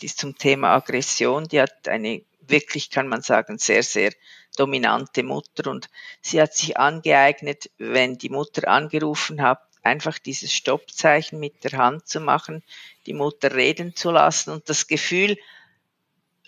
[0.07, 4.11] zum Thema Aggression, die hat eine wirklich, kann man sagen, sehr, sehr
[4.57, 5.89] dominante Mutter und
[6.21, 12.07] sie hat sich angeeignet, wenn die Mutter angerufen hat, einfach dieses Stoppzeichen mit der Hand
[12.07, 12.63] zu machen,
[13.05, 15.37] die Mutter reden zu lassen und das Gefühl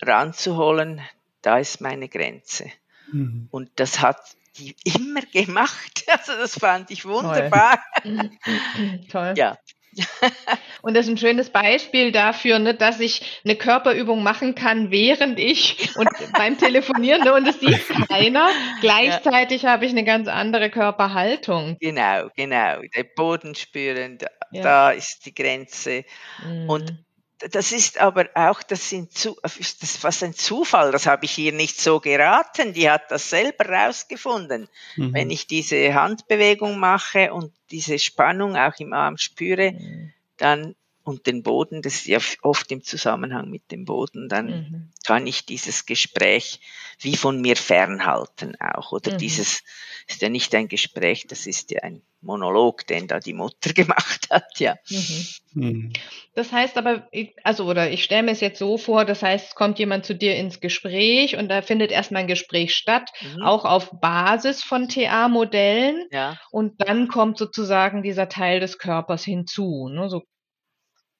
[0.02, 1.00] ranzuholen,
[1.42, 2.70] da ist meine Grenze.
[3.12, 3.48] Mhm.
[3.50, 4.18] Und das hat
[4.58, 6.04] die immer gemacht.
[6.06, 7.82] Also das fand ich wunderbar.
[8.02, 8.30] Toll.
[9.10, 9.34] Toll.
[9.36, 9.58] Ja,
[10.82, 15.38] und das ist ein schönes Beispiel dafür, ne, dass ich eine Körperübung machen kann, während
[15.38, 18.48] ich und beim Telefonieren ne, und es sieht keiner.
[18.80, 19.70] Gleichzeitig ja.
[19.70, 21.76] habe ich eine ganz andere Körperhaltung.
[21.80, 22.80] Genau, genau.
[22.96, 24.62] Der Boden spüren, da, ja.
[24.62, 26.04] da ist die Grenze.
[26.44, 26.68] Mhm.
[26.68, 27.04] Und
[27.50, 31.32] das ist aber auch, das, sind zu, das ist fast ein Zufall, das habe ich
[31.32, 34.68] hier nicht so geraten, die hat das selber rausgefunden.
[34.96, 35.14] Mhm.
[35.14, 40.12] Wenn ich diese Handbewegung mache und diese Spannung auch im Arm spüre, mhm.
[40.36, 44.92] dann und den Boden, das ist ja oft im Zusammenhang mit dem Boden, dann mhm.
[45.06, 46.60] kann ich dieses Gespräch
[47.00, 48.92] wie von mir fernhalten auch.
[48.92, 49.18] Oder mhm.
[49.18, 49.62] dieses
[50.08, 54.28] ist ja nicht ein Gespräch, das ist ja ein Monolog, den da die Mutter gemacht
[54.30, 54.76] hat, ja.
[54.88, 55.26] Mhm.
[55.52, 55.92] mhm.
[56.34, 57.08] Das heißt aber,
[57.44, 60.14] also oder ich stelle mir es jetzt so vor, das heißt, es kommt jemand zu
[60.14, 63.42] dir ins Gespräch und da findet erstmal ein Gespräch statt, mhm.
[63.42, 66.06] auch auf Basis von TA-Modellen.
[66.10, 66.38] Ja.
[66.50, 69.88] Und dann kommt sozusagen dieser Teil des Körpers hinzu.
[69.88, 70.08] Ne?
[70.08, 70.22] So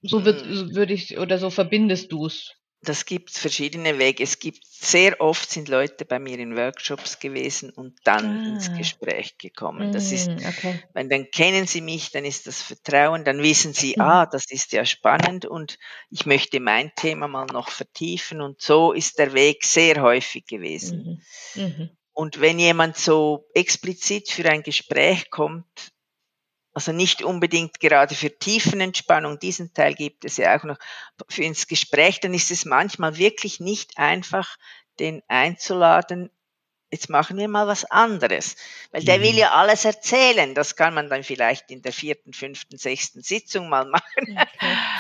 [0.05, 0.75] so wird, hm.
[0.75, 2.53] würde ich, oder so verbindest du es.
[2.83, 4.23] Das gibt verschiedene Wege.
[4.23, 8.49] Es gibt sehr oft sind Leute bei mir in Workshops gewesen und dann ah.
[8.51, 9.91] ins Gespräch gekommen.
[9.93, 10.83] Das ist, hm, okay.
[10.93, 14.03] wenn dann kennen sie mich, dann ist das Vertrauen, dann wissen sie, mhm.
[14.03, 15.79] ah, das ist ja spannend und
[16.11, 21.23] ich möchte mein Thema mal noch vertiefen und so ist der Weg sehr häufig gewesen.
[21.55, 21.63] Mhm.
[21.63, 21.91] Mhm.
[22.13, 25.94] Und wenn jemand so explizit für ein Gespräch kommt,
[26.75, 30.77] also nicht unbedingt gerade für Tiefenentspannung, diesen Teil gibt es ja auch noch
[31.29, 34.57] für ins Gespräch, dann ist es manchmal wirklich nicht einfach,
[34.99, 36.31] den einzuladen,
[36.91, 38.55] jetzt machen wir mal was anderes.
[38.93, 39.39] Weil der will mhm.
[39.39, 40.55] ja alles erzählen.
[40.55, 44.39] Das kann man dann vielleicht in der vierten, fünften, sechsten Sitzung mal machen.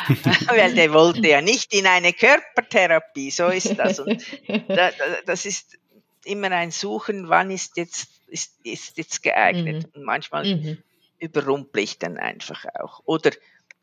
[0.09, 0.47] Okay.
[0.49, 3.31] Weil der wollte ja nicht in eine Körpertherapie.
[3.31, 4.01] So ist das.
[4.01, 4.25] Und
[4.69, 4.91] da,
[5.27, 5.79] das ist
[6.25, 9.87] immer ein Suchen, wann ist jetzt, ist, ist jetzt geeignet.
[9.87, 9.93] Mhm.
[9.95, 10.83] Und manchmal mhm
[11.25, 13.03] überrumple ich dann einfach auch.
[13.05, 13.31] Oder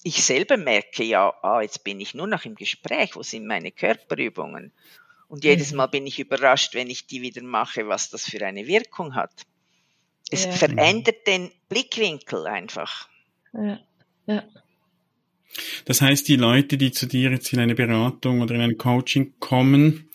[0.04, 3.72] ich selber merke ja, ah, jetzt bin ich nur noch im Gespräch, wo sind meine
[3.72, 4.72] Körperübungen?
[5.28, 5.78] Und jedes mhm.
[5.78, 9.32] Mal bin ich überrascht, wenn ich die wieder mache, was das für eine Wirkung hat.
[10.30, 10.52] Es ja.
[10.52, 13.08] verändert den Blickwinkel einfach.
[13.54, 13.80] Ja.
[14.28, 14.44] ja.
[15.86, 19.34] Das heißt, die Leute, die zu dir jetzt in eine Beratung oder in ein Coaching
[19.40, 20.10] kommen,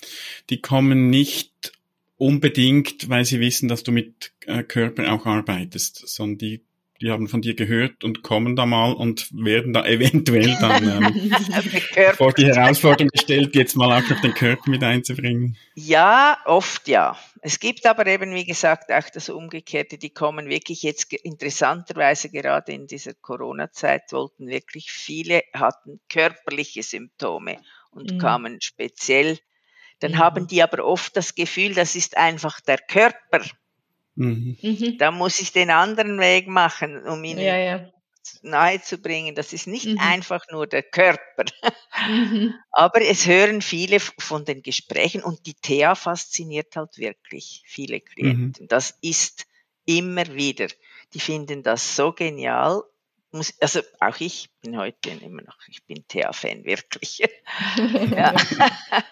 [0.49, 1.73] die kommen nicht
[2.17, 6.65] unbedingt, weil sie wissen, dass du mit äh, Körper auch arbeitest, sondern die
[7.01, 11.33] die haben von dir gehört und kommen da mal und werden da eventuell dann ähm,
[12.15, 15.57] vor die Herausforderung gestellt, jetzt mal auch noch den Körper mit einzubringen.
[15.75, 17.17] Ja, oft ja.
[17.43, 22.73] Es gibt aber eben, wie gesagt, auch das Umgekehrte, die kommen wirklich jetzt interessanterweise gerade
[22.73, 27.59] in dieser Corona-Zeit, wollten wirklich viele, hatten körperliche Symptome
[27.91, 28.19] und mhm.
[28.19, 29.39] kamen speziell.
[30.01, 30.19] Dann mhm.
[30.19, 33.43] haben die aber oft das Gefühl, das ist einfach der Körper
[34.17, 34.57] Mhm.
[34.61, 34.99] mhm.
[34.99, 37.93] Da muss ich den anderen Weg machen, um ihn ja, ja.
[38.43, 39.35] nahe zu bringen.
[39.35, 39.99] Das ist nicht mhm.
[39.99, 41.45] einfach nur der Körper.
[42.09, 42.55] Mhm.
[42.73, 48.65] Aber es hören viele von den Gesprächen und die Thea fasziniert halt wirklich viele Klienten.
[48.65, 48.69] Mhm.
[48.69, 49.47] Das ist
[49.85, 50.67] immer wieder.
[51.15, 52.83] Die finden das so genial.
[53.61, 57.19] Also auch ich bin heute immer noch, ich bin Thea-Fan, wirklich.
[58.17, 58.35] ja.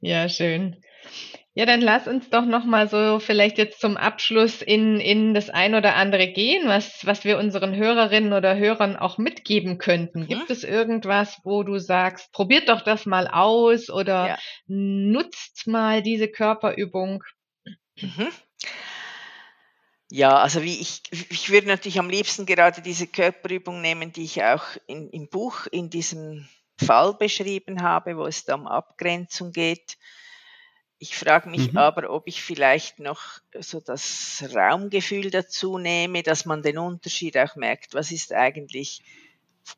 [0.00, 0.76] ja, schön.
[1.54, 5.50] Ja, dann lass uns doch noch mal so vielleicht jetzt zum Abschluss in, in das
[5.50, 10.20] ein oder andere gehen, was, was wir unseren Hörerinnen oder Hörern auch mitgeben könnten.
[10.20, 10.28] Mhm.
[10.28, 14.38] Gibt es irgendwas, wo du sagst, probiert doch das mal aus oder ja.
[14.66, 17.22] nutzt mal diese Körperübung?
[18.00, 18.28] Mhm.
[20.10, 24.42] Ja, also wie ich, ich würde natürlich am liebsten gerade diese Körperübung nehmen, die ich
[24.42, 29.98] auch in, im Buch in diesem Fall beschrieben habe, wo es da um Abgrenzung geht
[31.02, 31.78] ich frage mich mhm.
[31.78, 37.56] aber, ob ich vielleicht noch so das Raumgefühl dazu nehme, dass man den Unterschied auch
[37.56, 37.94] merkt.
[37.94, 39.02] Was ist eigentlich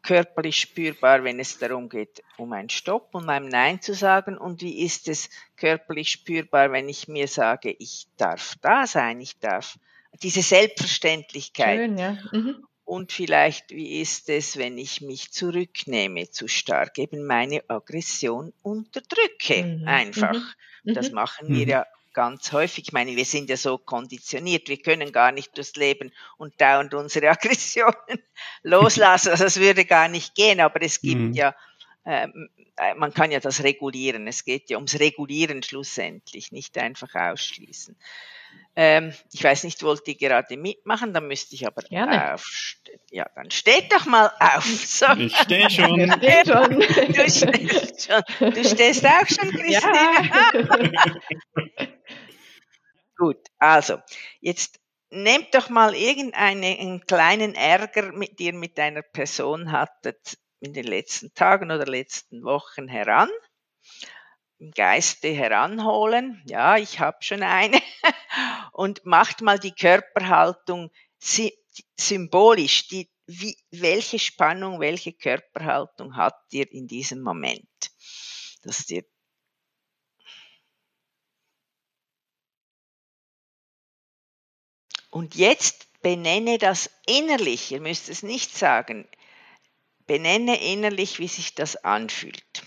[0.02, 4.36] körperlich spürbar, wenn es darum geht, um ein Stopp und um Nein zu sagen?
[4.36, 9.38] Und wie ist es körperlich spürbar, wenn ich mir sage, ich darf da sein, ich
[9.38, 9.78] darf
[10.22, 11.78] diese Selbstverständlichkeit.
[11.78, 12.18] Schön, ja.
[12.32, 12.66] Mhm.
[12.84, 19.64] Und vielleicht, wie ist es, wenn ich mich zurücknehme zu stark, eben meine Aggression unterdrücke,
[19.64, 19.88] mhm.
[19.88, 20.34] einfach.
[20.34, 20.44] Mhm.
[20.84, 21.14] Das mhm.
[21.14, 21.70] machen wir mhm.
[21.70, 22.84] ja ganz häufig.
[22.86, 26.94] Ich meine, wir sind ja so konditioniert, wir können gar nicht durchs Leben und dauernd
[26.94, 28.22] unsere Aggressionen
[28.62, 29.30] loslassen.
[29.30, 31.32] Also das würde gar nicht gehen, aber es gibt mhm.
[31.32, 31.54] ja,
[32.04, 34.26] man kann ja das regulieren.
[34.26, 37.96] Es geht ja ums Regulieren schlussendlich, nicht einfach ausschließen.
[38.76, 42.34] Ähm, ich weiß nicht, wollte ihr gerade mitmachen, dann müsste ich aber Gerne.
[42.34, 42.98] aufstehen.
[43.10, 44.64] Ja, dann steht doch mal auf.
[44.64, 45.06] So.
[45.16, 46.00] Ich stehe schon.
[46.00, 46.80] Ich steh schon.
[46.80, 48.52] Du stehst schon.
[48.52, 50.30] Du stehst auch schon, Christine.
[51.54, 51.86] Ja.
[53.16, 53.98] Gut, also,
[54.40, 60.86] jetzt nehmt doch mal irgendeinen kleinen Ärger, mit dir mit deiner Person hattet in den
[60.86, 63.28] letzten Tagen oder letzten Wochen heran.
[64.58, 66.42] Im Geiste heranholen.
[66.46, 67.80] Ja, ich habe schon eine.
[68.72, 70.90] Und macht mal die Körperhaltung
[71.98, 77.68] symbolisch, die, wie, welche Spannung, welche Körperhaltung hat dir in diesem Moment,
[78.62, 79.04] dass dir
[85.10, 89.08] Und jetzt benenne das innerlich, ihr müsst es nicht sagen,
[90.06, 92.62] benenne innerlich, wie sich das anfühlt.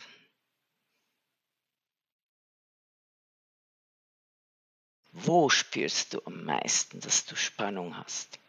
[5.12, 8.39] Wo spürst du am meisten, dass du Spannung hast?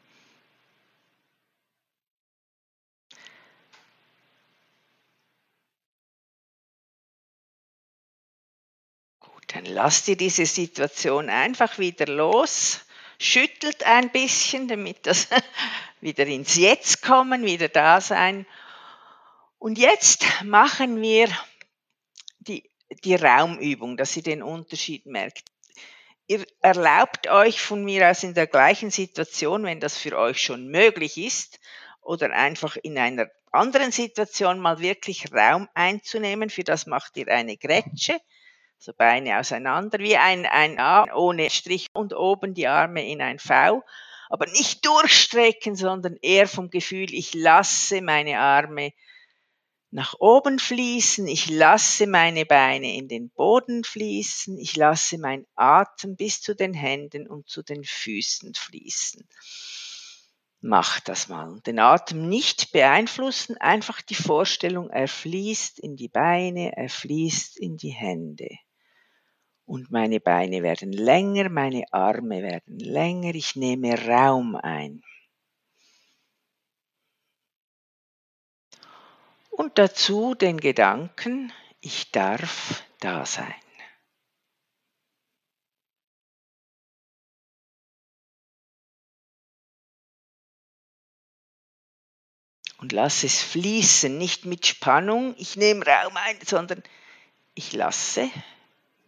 [9.21, 12.81] Gut, dann lass dir diese Situation einfach wieder los
[13.19, 15.29] schüttelt ein bisschen, damit das
[16.01, 18.47] wieder ins Jetzt kommen, wieder da sein.
[19.59, 21.29] Und jetzt machen wir
[22.39, 22.71] die,
[23.05, 25.45] die Raumübung, dass ihr den Unterschied merkt.
[26.27, 30.69] Ihr erlaubt euch von mir aus in der gleichen Situation, wenn das für euch schon
[30.69, 31.59] möglich ist,
[32.03, 36.49] oder einfach in einer anderen Situation mal wirklich Raum einzunehmen.
[36.49, 38.19] Für das macht ihr eine Grätsche
[38.79, 43.39] so Beine auseinander, wie ein, ein A ohne Strich und oben die Arme in ein
[43.39, 43.83] V.
[44.31, 48.93] Aber nicht durchstrecken, sondern eher vom Gefühl, ich lasse meine Arme
[49.91, 56.17] nach oben fließen, ich lasse meine Beine in den Boden fließen, ich lasse mein Atem
[56.17, 59.27] bis zu den Händen und zu den Füßen fließen.
[60.61, 61.61] Mach das mal.
[61.67, 67.77] Den Atem nicht beeinflussen, einfach die Vorstellung, er fließt in die Beine, er fließt in
[67.77, 68.49] die Hände
[69.69, 75.03] und meine Beine werden länger, meine Arme werden länger, ich nehme Raum ein.
[79.59, 83.53] Und dazu den Gedanken, ich darf da sein.
[92.77, 96.81] Und lass es fließen, nicht mit Spannung, ich nehme Raum ein, sondern
[97.57, 98.31] ich lasse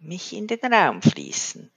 [0.00, 1.70] mich in den Raum fließen.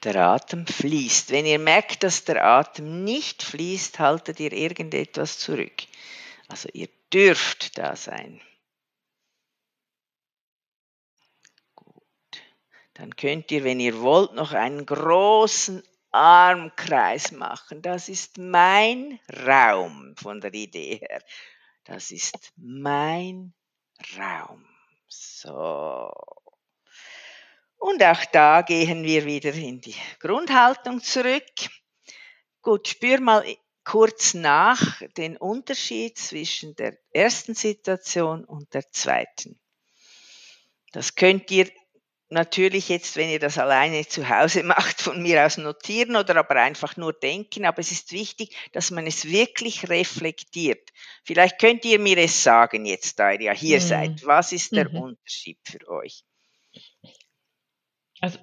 [0.00, 1.30] Der Atem fließt.
[1.30, 5.82] Wenn ihr merkt, dass der Atem nicht fließt, haltet ihr irgendetwas zurück.
[6.48, 8.40] Also ihr dürft da sein.
[11.74, 12.42] Gut.
[12.94, 17.82] Dann könnt ihr, wenn ihr wollt, noch einen großen Armkreis machen.
[17.82, 21.22] Das ist mein Raum von der Idee her.
[21.84, 23.54] Das ist mein
[24.18, 24.64] Raum.
[25.08, 26.12] So.
[27.82, 31.42] Und auch da gehen wir wieder in die Grundhaltung zurück.
[32.60, 33.44] Gut, spür mal
[33.82, 39.58] kurz nach den Unterschied zwischen der ersten Situation und der zweiten.
[40.92, 41.72] Das könnt ihr
[42.28, 46.54] natürlich jetzt, wenn ihr das alleine zu Hause macht, von mir aus notieren oder aber
[46.54, 47.64] einfach nur denken.
[47.64, 50.90] Aber es ist wichtig, dass man es wirklich reflektiert.
[51.24, 53.84] Vielleicht könnt ihr mir es sagen jetzt, da ihr ja hier mhm.
[53.84, 54.24] seid.
[54.24, 54.98] Was ist der mhm.
[54.98, 56.22] Unterschied für euch?
[58.22, 58.38] Also,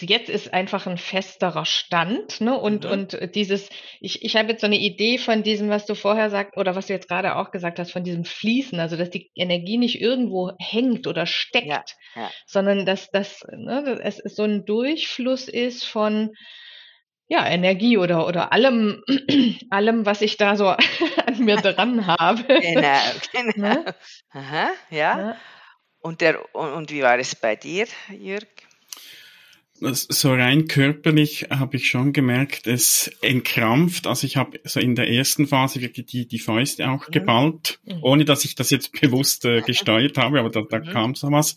[0.00, 2.56] jetzt ist einfach ein festerer Stand, ne?
[2.56, 2.90] Und, mhm.
[2.92, 3.68] und dieses,
[4.00, 6.86] ich, ich habe jetzt so eine Idee von diesem, was du vorher sagst, oder was
[6.86, 10.52] du jetzt gerade auch gesagt hast, von diesem Fließen, also dass die Energie nicht irgendwo
[10.60, 12.30] hängt oder steckt, ja, ja.
[12.46, 16.30] sondern dass das, ne, es so ein Durchfluss ist von
[17.26, 19.02] ja, Energie oder, oder allem,
[19.70, 20.68] allem, was ich da so
[21.26, 22.44] an mir dran habe.
[22.60, 23.00] Genau,
[23.32, 23.68] genau.
[23.68, 23.94] Ne?
[24.30, 25.18] Aha, ja.
[25.18, 25.36] ja.
[25.98, 28.46] Und, der, und, und wie war es bei dir, Jürg?
[29.80, 34.06] So rein körperlich habe ich schon gemerkt, es entkrampft.
[34.06, 37.12] Also ich habe so in der ersten Phase wirklich die, die Fäuste auch mhm.
[37.12, 37.98] geballt, mhm.
[38.02, 40.84] ohne dass ich das jetzt bewusst äh, gesteuert habe, aber da, da mhm.
[40.84, 41.56] kam so was.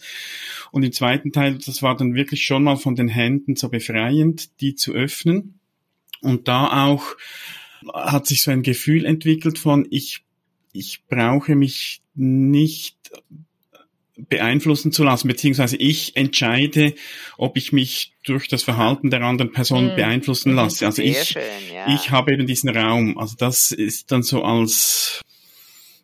[0.72, 4.60] Und im zweiten Teil, das war dann wirklich schon mal von den Händen so befreiend,
[4.62, 5.60] die zu öffnen.
[6.22, 7.16] Und da auch
[7.94, 10.24] hat sich so ein Gefühl entwickelt von, ich,
[10.74, 12.98] ich brauche mich nicht
[14.18, 16.94] beeinflussen zu lassen, beziehungsweise ich entscheide,
[17.38, 19.96] ob ich mich durch das Verhalten der anderen Person mhm.
[19.96, 20.86] beeinflussen lasse.
[20.86, 21.94] Also ich, schön, ja.
[21.94, 23.18] ich habe eben diesen Raum.
[23.18, 25.22] Also das ist dann so als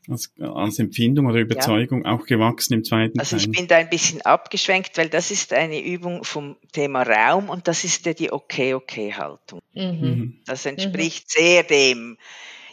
[0.09, 2.11] als, als Empfindung oder Überzeugung ja.
[2.11, 3.45] auch gewachsen im zweiten Also Teil.
[3.45, 7.67] ich bin da ein bisschen abgeschwenkt, weil das ist eine Übung vom Thema Raum und
[7.67, 9.61] das ist ja die Okay-Okay-Haltung.
[9.73, 9.83] Mhm.
[9.83, 10.41] mhm.
[10.45, 11.41] Das entspricht mhm.
[11.41, 12.17] sehr dem.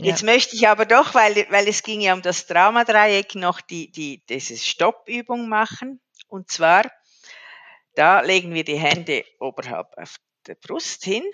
[0.05, 3.91] Jetzt möchte ich aber doch, weil, weil es ging ja um das Dramadreieck, noch die,
[3.91, 6.01] die, diese Stoppübung machen.
[6.29, 6.91] Und zwar,
[7.95, 11.25] da legen wir die Hände oberhalb auf der Brust hin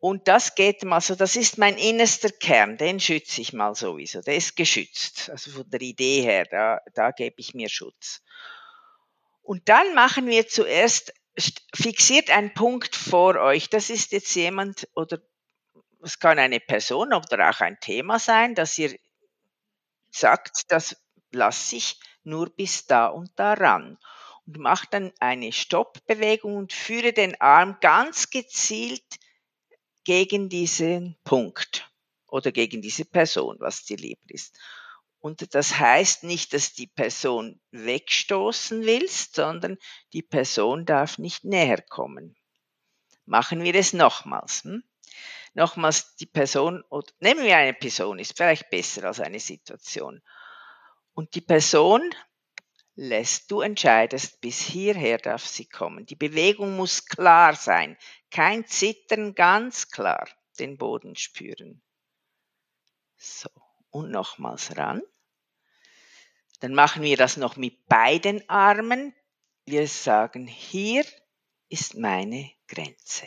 [0.00, 4.20] und das geht mal so, das ist mein innerster Kern, den schütze ich mal sowieso,
[4.20, 5.28] der ist geschützt.
[5.30, 8.22] Also von der Idee her, da, da gebe ich mir Schutz.
[9.42, 11.12] Und dann machen wir zuerst,
[11.74, 13.70] fixiert einen Punkt vor euch.
[13.70, 15.18] Das ist jetzt jemand oder
[16.02, 18.96] es kann eine Person oder auch ein Thema sein, dass ihr
[20.10, 20.96] sagt, das
[21.30, 23.98] lasse ich nur bis da und daran.
[24.46, 29.04] Und macht dann eine Stoppbewegung und führe den Arm ganz gezielt
[30.04, 31.90] gegen diesen Punkt
[32.26, 34.58] oder gegen diese Person, was dir lieber ist.
[35.20, 39.76] Und das heißt nicht, dass die Person wegstoßen willst, sondern
[40.12, 42.36] die Person darf nicht näher kommen.
[43.26, 44.64] Machen wir es nochmals.
[44.64, 44.82] Hm?
[45.58, 50.22] Nochmals die Person, oder nehmen wir eine Person, ist vielleicht besser als eine Situation.
[51.14, 52.14] Und die Person
[52.94, 56.06] lässt, du entscheidest, bis hierher darf sie kommen.
[56.06, 57.98] Die Bewegung muss klar sein,
[58.30, 60.28] kein Zittern, ganz klar
[60.60, 61.82] den Boden spüren.
[63.16, 63.50] So,
[63.90, 65.02] und nochmals ran.
[66.60, 69.12] Dann machen wir das noch mit beiden Armen.
[69.64, 71.04] Wir sagen, hier
[71.68, 73.26] ist meine Grenze.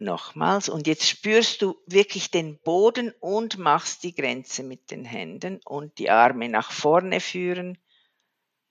[0.00, 0.70] Nochmals.
[0.70, 5.98] Und jetzt spürst du wirklich den Boden und machst die Grenze mit den Händen und
[5.98, 7.76] die Arme nach vorne führen.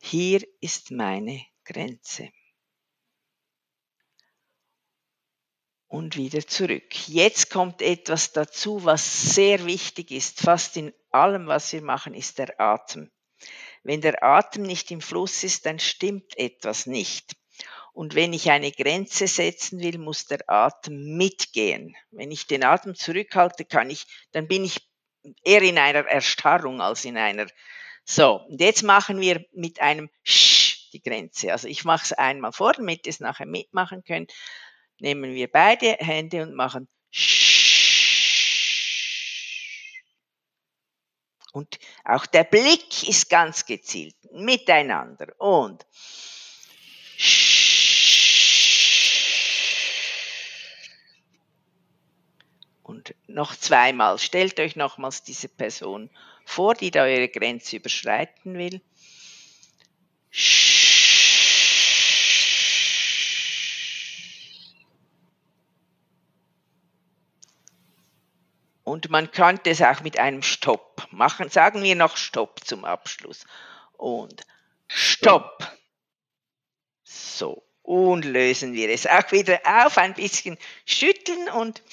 [0.01, 2.29] Hier ist meine Grenze.
[5.87, 7.07] Und wieder zurück.
[7.07, 10.39] Jetzt kommt etwas dazu, was sehr wichtig ist.
[10.39, 13.11] Fast in allem, was wir machen, ist der Atem.
[13.83, 17.38] Wenn der Atem nicht im Fluss ist, dann stimmt etwas nicht.
[17.99, 21.97] Und wenn ich eine Grenze setzen will, muss der Atem mitgehen.
[22.12, 24.88] Wenn ich den Atem zurückhalte, kann ich, dann bin ich
[25.43, 27.47] eher in einer Erstarrung als in einer.
[28.05, 31.51] So, und jetzt machen wir mit einem Sch die Grenze.
[31.51, 34.31] Also ich mache es einmal vor, damit ihr es nachher mitmachen könnt.
[34.99, 37.49] Nehmen wir beide Hände und machen Sch.
[41.51, 45.33] Und auch der Blick ist ganz gezielt miteinander.
[45.38, 45.85] Und
[52.89, 56.10] Und noch zweimal, stellt euch nochmals diese Person
[56.43, 58.82] vor, die da eure Grenze überschreiten will.
[68.84, 71.49] Und man könnte es auch mit einem Stopp machen.
[71.49, 73.45] Sagen wir noch Stopp zum Abschluss.
[73.97, 74.41] Und
[74.88, 75.78] Stopp.
[77.04, 77.63] So.
[77.84, 81.84] Und lösen wir es auch wieder auf, ein bisschen schütteln und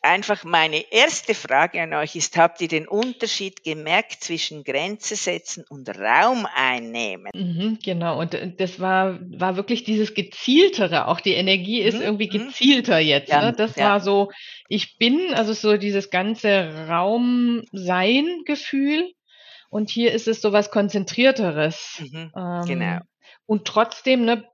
[0.00, 5.64] einfach meine erste Frage an euch ist, habt ihr den Unterschied gemerkt zwischen Grenze setzen
[5.68, 7.30] und Raum einnehmen?
[7.34, 12.02] Mhm, genau, und äh, das war, war wirklich dieses Gezieltere, auch die Energie ist mhm,
[12.02, 12.46] irgendwie mhm.
[12.46, 13.30] gezielter jetzt.
[13.30, 13.52] Ja, ne?
[13.52, 13.90] Das ja.
[13.90, 14.30] war so,
[14.68, 19.12] ich bin, also so dieses ganze Raum-Sein-Gefühl
[19.70, 22.00] und hier ist es so was Konzentrierteres.
[22.00, 22.98] Mhm, ähm, genau.
[23.46, 24.44] Und trotzdem, ne,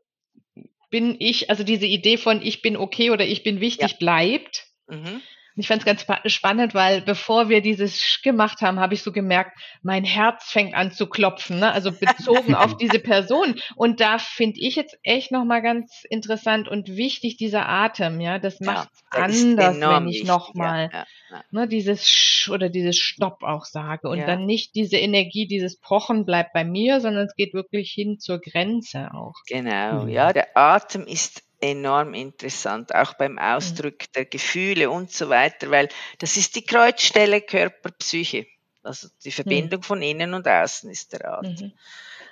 [0.91, 3.97] bin ich, also diese Idee von ich bin okay oder ich bin wichtig ja.
[3.99, 4.69] bleibt.
[4.89, 5.23] Mhm.
[5.57, 9.13] Ich fand es ganz spannend, weil bevor wir dieses Sch gemacht haben, habe ich so
[9.13, 11.71] gemerkt, mein Herz fängt an zu klopfen, ne?
[11.71, 13.55] also bezogen auf diese Person.
[13.77, 18.59] Und da finde ich jetzt echt nochmal ganz interessant und wichtig, dieser Atem, ja, das
[18.59, 23.65] macht ja, anders, wenn ich nochmal ja, ja, ne, dieses Sch oder dieses Stopp auch
[23.65, 24.09] sage.
[24.09, 28.19] Und dann nicht diese Energie, dieses Pochen bleibt bei mir, sondern es geht wirklich hin
[28.19, 29.35] zur Grenze auch.
[29.47, 30.09] Genau, mhm.
[30.09, 35.89] ja, der Atem ist enorm interessant, auch beim Ausdruck der Gefühle und so weiter, weil
[36.19, 38.47] das ist die Kreuzstelle Körper-Psyche.
[38.83, 39.85] Also die Verbindung mhm.
[39.85, 41.61] von innen und außen ist der Art.
[41.61, 41.73] Mhm.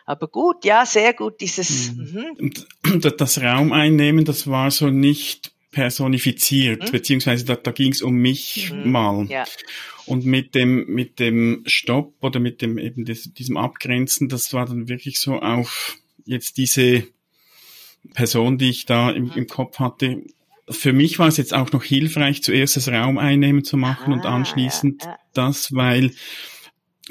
[0.04, 1.92] Aber gut, ja, sehr gut, dieses.
[1.92, 2.36] Mhm.
[2.82, 6.92] Und das Raum einnehmen, das war so nicht personifiziert, mhm.
[6.92, 8.90] beziehungsweise da, da ging es um mich mhm.
[8.90, 9.26] mal.
[9.28, 9.44] Ja.
[10.04, 14.66] Und mit dem, mit dem Stopp oder mit dem eben des, diesem Abgrenzen, das war
[14.66, 17.04] dann wirklich so auf jetzt diese
[18.14, 20.22] Person, die ich da im, im Kopf hatte.
[20.68, 24.14] Für mich war es jetzt auch noch hilfreich, zuerst das Raum einnehmen zu machen ah,
[24.14, 25.18] und anschließend ja, ja.
[25.34, 26.12] das, weil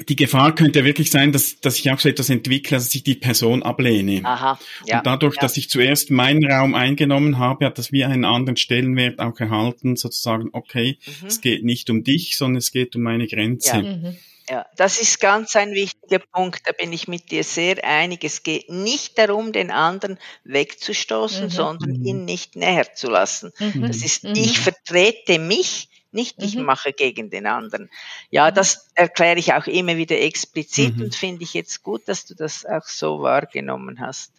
[0.08, 3.04] die Gefahr könnte ja wirklich sein, dass, dass ich auch so etwas entwickle, dass ich
[3.04, 4.22] die Person ablehne.
[4.24, 4.98] Aha, ja.
[4.98, 5.42] Und dadurch, ja.
[5.42, 9.96] dass ich zuerst meinen Raum eingenommen habe, hat das wie einen anderen Stellenwert auch erhalten,
[9.96, 11.26] sozusagen, okay, Mhm.
[11.26, 13.76] es geht nicht um dich, sondern es geht um meine Grenze.
[13.76, 13.82] Ja.
[13.82, 14.16] Mhm.
[14.48, 18.24] Ja, das ist ganz ein wichtiger Punkt, da bin ich mit dir sehr einig.
[18.24, 21.50] Es geht nicht darum, den anderen wegzustoßen, Mhm.
[21.50, 22.04] sondern Mhm.
[22.04, 23.52] ihn nicht näher zu lassen.
[23.58, 23.86] Mhm.
[23.86, 24.32] Das ist, Mhm.
[24.34, 26.64] ich vertrete mich, nicht ich Mhm.
[26.64, 27.88] mache gegen den anderen.
[28.30, 31.04] Ja, das erkläre ich auch immer wieder explizit Mhm.
[31.04, 34.32] und finde ich jetzt gut, dass du das auch so wahrgenommen hast.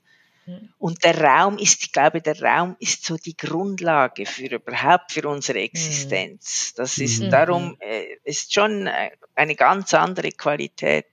[0.45, 0.73] Mhm.
[0.77, 5.27] Und der Raum ist, ich glaube, der Raum ist so die Grundlage für überhaupt für
[5.27, 6.73] unsere Existenz.
[6.75, 7.29] Das ist Mhm.
[7.29, 11.07] darum, äh, ist schon äh, eine ganz andere Qualität.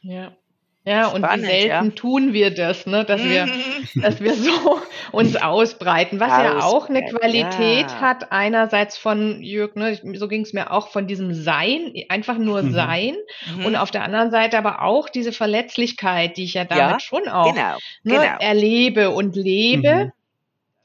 [0.00, 0.36] Ja.
[0.84, 1.90] Ja, und Spannend, wie selten ja.
[1.94, 3.46] tun wir das, ne, dass wir,
[3.94, 4.80] dass wir so
[5.12, 8.00] uns ausbreiten, was ja auch eine Ausbreiten, Qualität ja.
[8.00, 12.62] hat, einerseits von Jürg, ne, so ging es mir auch von diesem Sein, einfach nur
[12.62, 12.72] Mhm.
[12.72, 13.16] Sein,
[13.56, 13.64] Mhm.
[13.66, 17.28] und auf der anderen Seite aber auch diese Verletzlichkeit, die ich ja damit Ja, schon
[17.28, 18.38] auch genau, ne, genau.
[18.40, 20.12] erlebe und lebe, Mhm.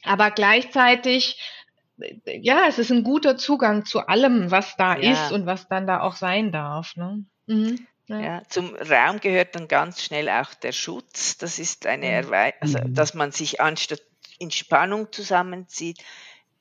[0.03, 1.41] aber gleichzeitig,
[2.25, 5.11] ja, es ist ein guter Zugang zu allem, was da Ja.
[5.11, 6.95] ist und was dann da auch sein darf.
[6.95, 7.23] Ne?
[7.47, 7.87] Mhm.
[8.08, 8.22] Ja.
[8.22, 11.38] Ja, zum Raum gehört dann ganz schnell auch der Schutz.
[11.38, 12.12] Das ist eine Mhm.
[12.12, 12.93] Erwei also, Mhm.
[12.93, 14.01] dass man sich anstatt
[14.39, 16.03] in Spannung zusammenzieht,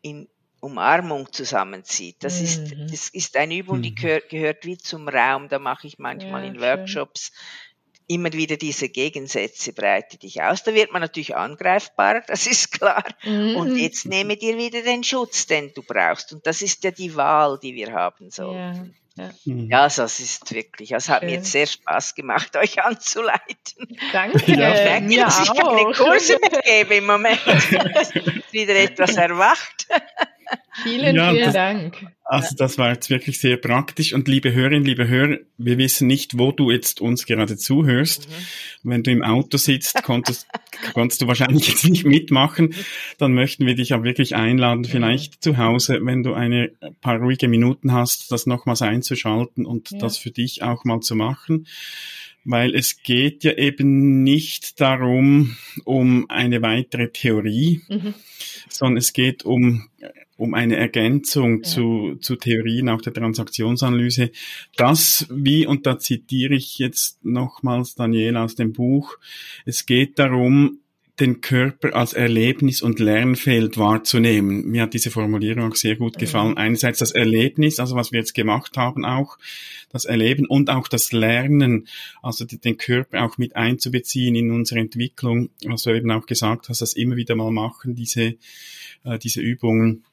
[0.03, 0.29] in
[0.61, 2.17] Umarmung zusammenzieht.
[2.25, 2.89] Das ist, Mhm.
[2.91, 3.95] das ist eine Übung, die Mhm.
[3.95, 5.49] gehört, gehört wie zum Raum.
[5.49, 6.63] Da mache ich manchmal Ja, in schön.
[6.63, 7.33] Workshops
[8.09, 10.63] immer wieder diese Gegensätze, breite dich aus.
[10.63, 13.05] Da wird man natürlich angreifbarer, das ist klar.
[13.55, 13.77] Und Mhm.
[13.77, 16.33] jetzt nehme dir wieder den Schutz, den du brauchst.
[16.33, 18.57] Und das ist ja die Wahl, die wir haben sollen.
[18.59, 18.87] Ja,
[19.17, 19.31] ja.
[19.45, 19.71] Mhm.
[19.71, 21.39] Ja, also es ist wirklich, es hat mir Schön.
[21.39, 23.99] jetzt sehr Spaß gemacht, euch anzuleiten.
[24.13, 24.75] Danke, Ja.
[24.75, 25.93] Ich merke, mir dass ich keine.
[25.93, 27.41] Kurse mehr gebe im Moment.
[27.47, 29.87] Ist wieder etwas erwacht.
[30.83, 31.97] Vielen, Ja, vielen das- Dank.
[32.29, 34.13] Also das war jetzt wirklich sehr praktisch.
[34.13, 38.29] Und liebe Hörerinnen, liebe Hörer, wir wissen nicht, wo du jetzt uns gerade zuhörst.
[38.83, 40.49] Wenn du im Auto sitzt, konntest,
[40.93, 42.75] konntest du wahrscheinlich jetzt nicht mitmachen.
[43.19, 47.47] Dann möchten wir dich aber wirklich einladen, vielleicht zu Hause, wenn du eine paar ruhige
[47.47, 49.99] Minuten hast, das nochmals einzuschalten und Ja.
[49.99, 51.67] das für dich auch mal zu machen.
[52.45, 58.15] Weil es geht ja eben nicht darum, um eine weitere Theorie, Mhm.
[58.69, 59.89] sondern es geht um,
[60.37, 61.63] um eine Ergänzung Ja.
[61.65, 64.31] zu, zu Theorien auch der Transaktionsanalyse.
[64.77, 69.19] Das, wie, und da zitiere ich jetzt nochmals Daniela aus dem Buch,
[69.65, 70.81] es geht darum,
[71.19, 74.67] den Körper als Erlebnis- und Lernfeld wahrzunehmen.
[74.67, 76.19] Mir hat diese Formulierung auch sehr gut Mhm.
[76.21, 76.57] gefallen.
[76.59, 79.39] Einerseits das Erlebnis, also was wir jetzt gemacht haben auch,
[79.91, 81.87] das Erleben und auch das Lernen,
[82.23, 86.69] also die- den Körper auch mit einzubeziehen in unsere Entwicklung, was du eben auch gesagt
[86.69, 88.35] hast, das immer wieder mal machen, diese,
[89.05, 90.05] äh, diese Übungen.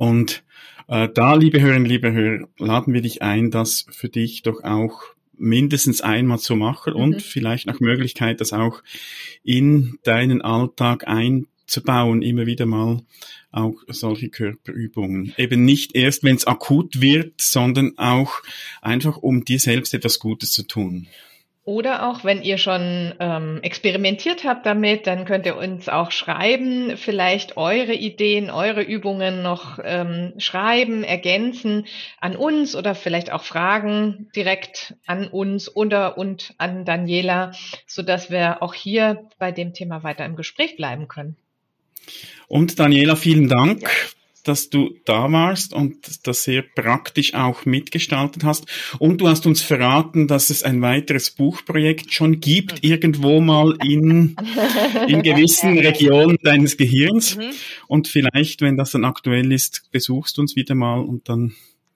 [0.00, 0.44] Und
[0.88, 5.02] äh, da, liebe Hörerinnen, liebe Hörer, laden wir dich ein, das für dich doch auch
[5.36, 7.00] mindestens einmal zu machen Mhm.
[7.00, 8.82] und vielleicht nach Möglichkeit, das auch
[9.44, 13.02] in deinen Alltag einzubauen, immer wieder mal
[13.50, 15.34] auch solche Körperübungen.
[15.36, 18.40] Eben nicht erst, wenn es akut wird, sondern auch
[18.80, 21.08] einfach, um dir selbst etwas Gutes zu tun.
[21.64, 26.96] Oder auch, wenn ihr schon ähm, experimentiert habt damit, dann könnt ihr uns auch schreiben,
[26.96, 31.86] vielleicht eure Ideen, eure Übungen noch ähm, schreiben, ergänzen
[32.18, 37.52] an uns oder vielleicht auch Fragen direkt an uns oder und an Daniela,
[37.86, 41.36] so dass wir auch hier bei dem Thema weiter im Gespräch bleiben können.
[42.48, 43.86] Und Daniela, vielen Dank,
[44.48, 48.66] dass du da warst und das sehr praktisch auch mitgestaltet hast.
[48.98, 54.36] Und du hast uns verraten, dass es ein weiteres Buchprojekt schon gibt, irgendwo mal in,
[55.08, 57.36] in gewissen Regionen deines Gehirns.
[57.36, 57.50] Mhm.
[57.86, 61.52] Und vielleicht, wenn das dann aktuell ist, besuchst du uns wieder mal und dann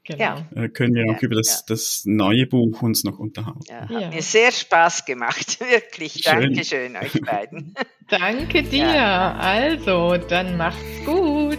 [0.07, 0.18] Genau.
[0.22, 0.47] Ja.
[0.55, 3.61] äh, können wir auch Ja, über das, das neue Buch uns noch unterhalten.
[3.66, 4.11] Ja, hat Ja.
[4.11, 6.22] mir sehr Spaß gemacht, wirklich.
[6.22, 6.53] Schön.
[6.53, 7.72] Dankeschön euch beiden.
[8.11, 8.84] Danke dir.
[8.84, 9.32] Ja.
[9.36, 11.59] Also, dann macht's gut.